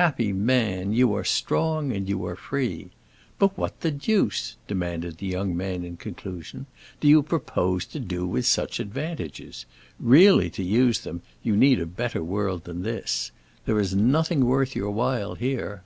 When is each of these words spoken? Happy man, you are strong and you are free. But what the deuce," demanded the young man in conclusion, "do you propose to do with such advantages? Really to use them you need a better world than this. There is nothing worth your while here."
Happy 0.00 0.32
man, 0.32 0.94
you 0.94 1.12
are 1.12 1.24
strong 1.24 1.92
and 1.92 2.08
you 2.08 2.24
are 2.24 2.36
free. 2.36 2.88
But 3.38 3.58
what 3.58 3.82
the 3.82 3.90
deuce," 3.90 4.56
demanded 4.66 5.18
the 5.18 5.26
young 5.26 5.54
man 5.54 5.84
in 5.84 5.98
conclusion, 5.98 6.64
"do 7.00 7.06
you 7.06 7.22
propose 7.22 7.84
to 7.88 8.00
do 8.00 8.26
with 8.26 8.46
such 8.46 8.80
advantages? 8.80 9.66
Really 10.00 10.48
to 10.48 10.62
use 10.62 11.00
them 11.00 11.20
you 11.42 11.54
need 11.54 11.80
a 11.80 11.84
better 11.86 12.24
world 12.24 12.64
than 12.64 12.82
this. 12.82 13.30
There 13.66 13.78
is 13.78 13.94
nothing 13.94 14.46
worth 14.46 14.74
your 14.74 14.90
while 14.90 15.34
here." 15.34 15.82